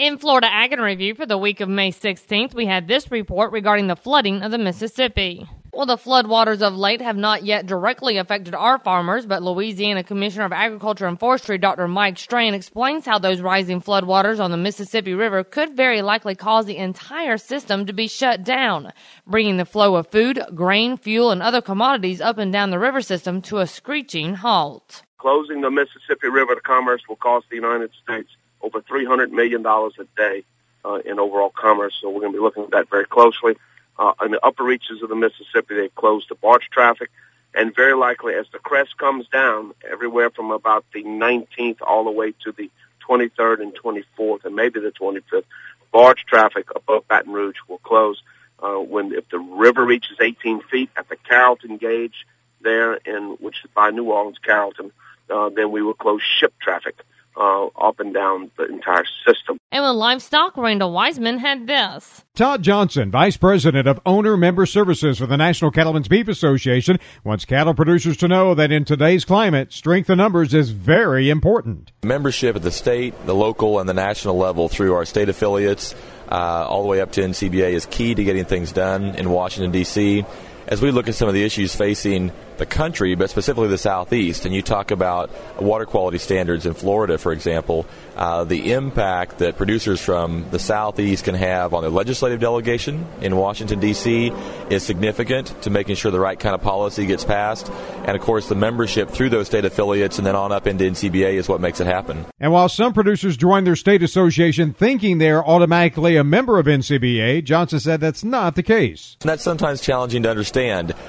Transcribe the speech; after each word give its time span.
In 0.00 0.16
Florida 0.16 0.48
Ag 0.50 0.72
and 0.72 0.80
Review 0.80 1.14
for 1.14 1.26
the 1.26 1.36
week 1.36 1.60
of 1.60 1.68
May 1.68 1.92
16th, 1.92 2.54
we 2.54 2.64
had 2.64 2.88
this 2.88 3.10
report 3.10 3.52
regarding 3.52 3.86
the 3.86 3.94
flooding 3.94 4.40
of 4.40 4.50
the 4.50 4.56
Mississippi. 4.56 5.46
Well, 5.74 5.84
the 5.84 5.98
floodwaters 5.98 6.62
of 6.62 6.74
late 6.74 7.02
have 7.02 7.18
not 7.18 7.44
yet 7.44 7.66
directly 7.66 8.16
affected 8.16 8.54
our 8.54 8.78
farmers, 8.78 9.26
but 9.26 9.42
Louisiana 9.42 10.02
Commissioner 10.02 10.46
of 10.46 10.52
Agriculture 10.52 11.06
and 11.06 11.20
Forestry 11.20 11.58
Dr. 11.58 11.86
Mike 11.86 12.16
Strain 12.16 12.54
explains 12.54 13.04
how 13.04 13.18
those 13.18 13.42
rising 13.42 13.82
floodwaters 13.82 14.40
on 14.40 14.50
the 14.50 14.56
Mississippi 14.56 15.12
River 15.12 15.44
could 15.44 15.76
very 15.76 16.00
likely 16.00 16.34
cause 16.34 16.64
the 16.64 16.78
entire 16.78 17.36
system 17.36 17.84
to 17.84 17.92
be 17.92 18.08
shut 18.08 18.42
down, 18.42 18.94
bringing 19.26 19.58
the 19.58 19.66
flow 19.66 19.96
of 19.96 20.06
food, 20.06 20.42
grain, 20.54 20.96
fuel, 20.96 21.30
and 21.30 21.42
other 21.42 21.60
commodities 21.60 22.22
up 22.22 22.38
and 22.38 22.54
down 22.54 22.70
the 22.70 22.78
river 22.78 23.02
system 23.02 23.42
to 23.42 23.58
a 23.58 23.66
screeching 23.66 24.36
halt. 24.36 25.02
Closing 25.18 25.60
the 25.60 25.70
Mississippi 25.70 26.30
River 26.30 26.54
to 26.54 26.62
commerce 26.62 27.02
will 27.06 27.16
cost 27.16 27.44
the 27.50 27.56
United 27.56 27.90
States 28.02 28.30
over 28.62 28.80
$300 28.80 29.30
million 29.30 29.64
a 29.64 29.90
day 30.16 30.44
uh, 30.84 30.98
in 31.04 31.18
overall 31.18 31.50
commerce. 31.50 31.94
So 32.00 32.10
we're 32.10 32.20
going 32.20 32.32
to 32.32 32.38
be 32.38 32.42
looking 32.42 32.64
at 32.64 32.70
that 32.70 32.90
very 32.90 33.06
closely. 33.06 33.56
Uh, 33.98 34.12
in 34.24 34.30
the 34.30 34.44
upper 34.44 34.64
reaches 34.64 35.02
of 35.02 35.08
the 35.08 35.14
Mississippi, 35.14 35.74
they've 35.74 35.94
closed 35.94 36.28
the 36.30 36.34
barge 36.34 36.68
traffic. 36.70 37.10
And 37.54 37.74
very 37.74 37.94
likely, 37.94 38.34
as 38.34 38.46
the 38.52 38.58
crest 38.58 38.96
comes 38.96 39.26
down, 39.28 39.74
everywhere 39.90 40.30
from 40.30 40.52
about 40.52 40.84
the 40.94 41.02
19th 41.02 41.78
all 41.82 42.04
the 42.04 42.10
way 42.10 42.32
to 42.44 42.52
the 42.52 42.70
23rd 43.08 43.60
and 43.60 43.74
24th, 43.74 44.44
and 44.44 44.54
maybe 44.54 44.80
the 44.80 44.92
25th, 44.92 45.44
barge 45.92 46.24
traffic 46.26 46.68
above 46.74 47.06
Baton 47.08 47.32
Rouge 47.32 47.56
will 47.68 47.78
close. 47.78 48.22
Uh, 48.62 48.76
when 48.76 49.12
if 49.12 49.28
the 49.30 49.38
river 49.38 49.84
reaches 49.84 50.16
18 50.20 50.62
feet 50.70 50.90
at 50.96 51.08
the 51.08 51.16
Carrollton 51.16 51.76
gauge 51.78 52.26
there, 52.60 52.94
in 52.94 53.36
which 53.40 53.64
is 53.64 53.70
by 53.74 53.90
New 53.90 54.04
Orleans 54.04 54.38
Carrollton, 54.38 54.92
uh, 55.28 55.48
then 55.48 55.70
we 55.70 55.82
will 55.82 55.94
close 55.94 56.22
ship 56.22 56.52
traffic 56.60 56.96
uh, 57.36 57.66
up 57.66 58.00
and 58.00 58.12
down 58.12 58.50
the 58.56 58.66
entire 58.66 59.04
system. 59.26 59.58
And 59.72 59.84
with 59.84 59.94
livestock, 59.94 60.56
Randall 60.56 60.92
Weiseman 60.92 61.38
had 61.38 61.66
this. 61.66 62.24
Todd 62.34 62.62
Johnson, 62.62 63.10
Vice 63.10 63.36
President 63.36 63.86
of 63.86 64.00
Owner 64.04 64.36
Member 64.36 64.66
Services 64.66 65.18
for 65.18 65.26
the 65.26 65.36
National 65.36 65.70
Cattlemen's 65.70 66.08
Beef 66.08 66.28
Association, 66.28 66.98
wants 67.24 67.44
cattle 67.44 67.74
producers 67.74 68.16
to 68.18 68.28
know 68.28 68.54
that 68.54 68.72
in 68.72 68.84
today's 68.84 69.24
climate, 69.24 69.72
strength 69.72 70.10
in 70.10 70.18
numbers 70.18 70.54
is 70.54 70.70
very 70.70 71.30
important. 71.30 71.92
Membership 72.02 72.56
at 72.56 72.62
the 72.62 72.70
state, 72.70 73.14
the 73.26 73.34
local, 73.34 73.78
and 73.78 73.88
the 73.88 73.94
national 73.94 74.36
level 74.36 74.68
through 74.68 74.94
our 74.94 75.04
state 75.04 75.28
affiliates, 75.28 75.94
uh, 76.30 76.66
all 76.68 76.82
the 76.82 76.88
way 76.88 77.00
up 77.00 77.12
to 77.12 77.20
NCBA, 77.20 77.72
is 77.72 77.86
key 77.86 78.14
to 78.14 78.24
getting 78.24 78.44
things 78.44 78.72
done 78.72 79.14
in 79.16 79.30
Washington, 79.30 79.70
D.C. 79.70 80.24
As 80.66 80.80
we 80.80 80.90
look 80.90 81.08
at 81.08 81.14
some 81.14 81.28
of 81.28 81.34
the 81.34 81.44
issues 81.44 81.74
facing 81.74 82.32
the 82.58 82.66
country, 82.66 83.14
but 83.14 83.30
specifically 83.30 83.68
the 83.68 83.78
Southeast, 83.78 84.44
and 84.44 84.54
you 84.54 84.60
talk 84.60 84.90
about 84.90 85.30
water 85.60 85.86
quality 85.86 86.18
standards 86.18 86.66
in 86.66 86.74
Florida, 86.74 87.16
for 87.16 87.32
example, 87.32 87.86
uh, 88.16 88.44
the 88.44 88.72
impact 88.72 89.38
that 89.38 89.56
producers 89.56 89.98
from 89.98 90.44
the 90.50 90.58
Southeast 90.58 91.24
can 91.24 91.34
have 91.34 91.72
on 91.72 91.82
the 91.82 91.88
legislative 91.88 92.38
delegation 92.38 93.06
in 93.22 93.34
Washington, 93.34 93.80
D.C. 93.80 94.30
is 94.68 94.82
significant 94.82 95.46
to 95.62 95.70
making 95.70 95.96
sure 95.96 96.12
the 96.12 96.20
right 96.20 96.38
kind 96.38 96.54
of 96.54 96.60
policy 96.60 97.06
gets 97.06 97.24
passed. 97.24 97.70
And 98.04 98.14
of 98.14 98.20
course, 98.20 98.48
the 98.48 98.54
membership 98.54 99.08
through 99.08 99.30
those 99.30 99.46
state 99.46 99.64
affiliates 99.64 100.18
and 100.18 100.26
then 100.26 100.36
on 100.36 100.52
up 100.52 100.66
into 100.66 100.84
NCBA 100.84 101.34
is 101.34 101.48
what 101.48 101.62
makes 101.62 101.80
it 101.80 101.86
happen. 101.86 102.26
And 102.38 102.52
while 102.52 102.68
some 102.68 102.92
producers 102.92 103.38
join 103.38 103.64
their 103.64 103.76
state 103.76 104.02
association 104.02 104.74
thinking 104.74 105.16
they're 105.16 105.44
automatically 105.44 106.16
a 106.16 106.24
member 106.24 106.58
of 106.58 106.66
NCBA, 106.66 107.44
Johnson 107.44 107.80
said 107.80 108.00
that's 108.00 108.22
not 108.22 108.54
the 108.54 108.62
case. 108.62 109.16
And 109.22 109.30
that's 109.30 109.42
sometimes 109.42 109.80
challenging 109.80 110.24
to 110.24 110.30
understand. 110.30 110.49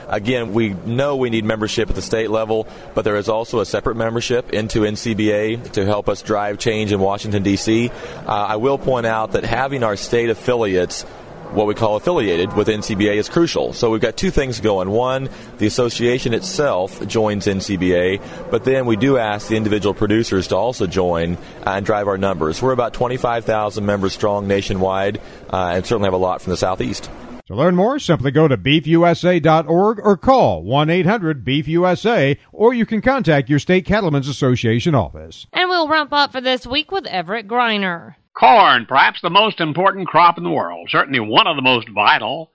Again, 0.07 0.53
we 0.53 0.69
know 0.85 1.15
we 1.15 1.29
need 1.29 1.45
membership 1.45 1.89
at 1.89 1.95
the 1.95 2.01
state 2.01 2.29
level, 2.29 2.67
but 2.93 3.03
there 3.03 3.15
is 3.15 3.29
also 3.29 3.59
a 3.59 3.65
separate 3.65 3.95
membership 3.95 4.51
into 4.53 4.81
NCBA 4.81 5.71
to 5.73 5.85
help 5.85 6.09
us 6.09 6.21
drive 6.21 6.59
change 6.59 6.91
in 6.91 6.99
Washington, 6.99 7.43
D.C. 7.43 7.89
Uh, 7.89 8.25
I 8.27 8.55
will 8.57 8.77
point 8.77 9.05
out 9.05 9.33
that 9.33 9.43
having 9.43 9.83
our 9.83 9.95
state 9.95 10.29
affiliates 10.29 11.05
what 11.51 11.67
we 11.67 11.73
call 11.73 11.97
affiliated 11.97 12.53
with 12.53 12.67
NCBA 12.67 13.15
is 13.15 13.27
crucial. 13.27 13.73
So 13.73 13.89
we've 13.89 14.01
got 14.01 14.15
two 14.15 14.31
things 14.31 14.59
going. 14.61 14.89
One, 14.89 15.29
the 15.57 15.67
association 15.67 16.33
itself 16.33 17.05
joins 17.07 17.45
NCBA, 17.45 18.49
but 18.49 18.63
then 18.63 18.85
we 18.85 18.95
do 18.95 19.17
ask 19.17 19.49
the 19.49 19.57
individual 19.57 19.93
producers 19.93 20.47
to 20.47 20.55
also 20.55 20.87
join 20.87 21.37
and 21.65 21.85
drive 21.85 22.07
our 22.07 22.17
numbers. 22.17 22.61
We're 22.61 22.71
about 22.71 22.93
25,000 22.93 23.85
members 23.85 24.13
strong 24.13 24.47
nationwide 24.47 25.19
uh, 25.49 25.71
and 25.75 25.85
certainly 25.85 26.07
have 26.07 26.13
a 26.13 26.17
lot 26.17 26.41
from 26.41 26.51
the 26.51 26.57
Southeast. 26.57 27.09
To 27.51 27.57
learn 27.57 27.75
more, 27.75 27.99
simply 27.99 28.31
go 28.31 28.47
to 28.47 28.55
beefusa.org 28.55 29.99
or 30.01 30.15
call 30.15 30.63
1-800-BEEF-USA 30.63 32.37
or 32.53 32.73
you 32.73 32.85
can 32.85 33.01
contact 33.01 33.49
your 33.49 33.59
state 33.59 33.85
cattlemen's 33.85 34.29
association 34.29 34.95
office. 34.95 35.47
And 35.51 35.67
we'll 35.67 35.89
wrap 35.89 36.13
up 36.13 36.31
for 36.31 36.39
this 36.39 36.65
week 36.65 36.93
with 36.93 37.05
Everett 37.07 37.49
Griner. 37.49 38.15
Corn, 38.33 38.85
perhaps 38.85 39.19
the 39.19 39.29
most 39.29 39.59
important 39.59 40.07
crop 40.07 40.37
in 40.37 40.45
the 40.45 40.49
world, 40.49 40.87
certainly 40.89 41.19
one 41.19 41.45
of 41.45 41.57
the 41.57 41.61
most 41.61 41.89
vital. 41.89 42.51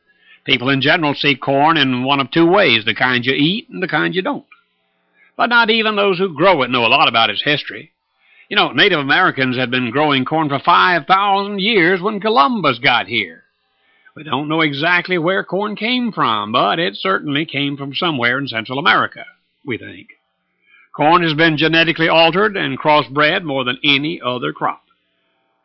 People 0.46 0.70
in 0.70 0.80
general 0.80 1.12
see 1.12 1.36
corn 1.36 1.76
in 1.76 2.02
one 2.02 2.18
of 2.18 2.30
two 2.30 2.46
ways, 2.46 2.86
the 2.86 2.94
kind 2.94 3.26
you 3.26 3.34
eat 3.34 3.68
and 3.68 3.82
the 3.82 3.88
kind 3.88 4.14
you 4.14 4.22
don't. 4.22 4.46
But 5.36 5.50
not 5.50 5.68
even 5.68 5.96
those 5.96 6.16
who 6.16 6.34
grow 6.34 6.62
it 6.62 6.70
know 6.70 6.86
a 6.86 6.88
lot 6.88 7.06
about 7.06 7.28
its 7.28 7.42
history. 7.42 7.92
You 8.48 8.56
know, 8.56 8.72
Native 8.72 9.00
Americans 9.00 9.58
had 9.58 9.70
been 9.70 9.90
growing 9.90 10.24
corn 10.24 10.48
for 10.48 10.58
5,000 10.58 11.58
years 11.58 12.00
when 12.00 12.18
Columbus 12.18 12.78
got 12.78 13.08
here. 13.08 13.42
We 14.16 14.24
don't 14.24 14.48
know 14.48 14.62
exactly 14.62 15.18
where 15.18 15.44
corn 15.44 15.76
came 15.76 16.10
from, 16.10 16.50
but 16.50 16.78
it 16.78 16.96
certainly 16.96 17.44
came 17.44 17.76
from 17.76 17.94
somewhere 17.94 18.38
in 18.38 18.48
Central 18.48 18.78
America, 18.78 19.26
we 19.62 19.76
think. 19.76 20.08
Corn 20.96 21.22
has 21.22 21.34
been 21.34 21.58
genetically 21.58 22.08
altered 22.08 22.56
and 22.56 22.80
crossbred 22.80 23.42
more 23.42 23.62
than 23.64 23.78
any 23.84 24.18
other 24.24 24.54
crop. 24.54 24.82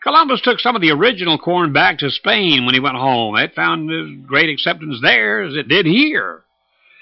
Columbus 0.04 0.42
took 0.42 0.60
some 0.60 0.76
of 0.76 0.82
the 0.82 0.92
original 0.92 1.38
corn 1.38 1.72
back 1.72 2.00
to 2.00 2.12
Spain 2.12 2.66
when 2.66 2.74
he 2.74 2.82
went 2.82 2.98
home. 2.98 3.38
It 3.38 3.56
found 3.56 3.90
as 3.90 4.28
great 4.28 4.50
acceptance 4.50 5.00
there 5.02 5.44
as 5.44 5.56
it 5.56 5.70
did 5.70 5.86
here. 5.86 6.42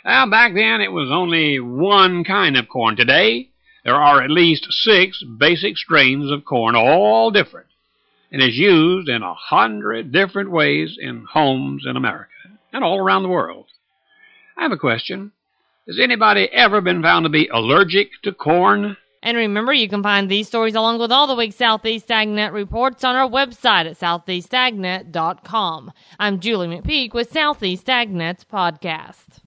Now, 0.06 0.30
back 0.30 0.54
then 0.54 0.82
it 0.82 0.92
was 0.92 1.10
only 1.10 1.60
one 1.60 2.24
kind 2.24 2.58
of 2.58 2.70
corn. 2.70 2.96
Today, 2.96 3.50
there 3.84 3.96
are 3.96 4.22
at 4.22 4.30
least 4.30 4.68
six 4.70 5.24
basic 5.24 5.78
strains 5.78 6.30
of 6.30 6.46
corn, 6.46 6.76
all 6.76 7.32
different 7.32 7.69
and 8.32 8.42
is 8.42 8.58
used 8.58 9.10
in 9.10 9.24
a 9.24 9.34
hundred 9.34 10.12
different 10.12 10.52
ways 10.52 10.98
in 11.00 11.26
homes 11.32 11.86
in 11.88 11.96
America 11.96 12.30
and 12.74 12.84
all 12.84 13.00
around 13.00 13.24
the 13.24 13.30
world. 13.30 13.66
I 14.58 14.64
have 14.64 14.72
a 14.72 14.78
question. 14.78 15.32
Has 15.88 16.00
anybody 16.00 16.48
ever 16.52 16.82
been 16.82 17.02
found 17.02 17.24
to 17.24 17.30
be 17.30 17.48
allergic 17.48 18.10
to 18.24 18.32
corn? 18.32 18.98
And 19.24 19.36
remember, 19.36 19.74
you 19.74 19.90
can 19.90 20.04
find 20.04 20.30
these 20.30 20.48
stories 20.48 20.76
along 20.76 21.00
with 21.00 21.12
all 21.12 21.28
the 21.28 21.36
week's 21.36 21.56
Southeast 21.56 22.08
AgNet 22.08 22.54
reports 22.54 23.04
on 23.04 23.16
our 23.16 23.28
website 23.28 23.90
at 23.90 23.98
southeastagnet.com. 23.98 25.92
I'm 26.20 26.40
Julie 26.40 26.68
McPeak 26.68 27.14
with 27.14 27.32
Southeast 27.32 27.88
AgNet's 27.88 28.46
podcast. 28.46 29.30